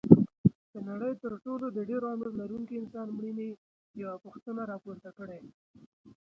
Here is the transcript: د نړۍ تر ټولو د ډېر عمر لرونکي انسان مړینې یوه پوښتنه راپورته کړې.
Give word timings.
د 0.73 0.75
نړۍ 0.89 1.13
تر 1.23 1.33
ټولو 1.43 1.65
د 1.77 1.79
ډېر 1.89 2.01
عمر 2.11 2.27
لرونکي 2.41 2.75
انسان 2.77 3.07
مړینې 3.17 3.47
یوه 4.01 4.15
پوښتنه 4.25 4.61
راپورته 4.71 5.09
کړې. 5.17 5.41